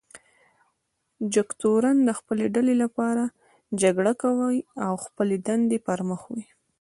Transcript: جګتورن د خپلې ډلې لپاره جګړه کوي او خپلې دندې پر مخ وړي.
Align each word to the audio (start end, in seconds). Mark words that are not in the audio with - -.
جګتورن 1.33 1.97
د 2.07 2.09
خپلې 2.19 2.45
ډلې 2.55 2.75
لپاره 2.83 3.23
جګړه 3.81 4.13
کوي 4.23 4.57
او 4.85 4.93
خپلې 5.05 5.37
دندې 5.47 5.77
پر 5.87 5.99
مخ 6.09 6.21
وړي. 6.29 6.45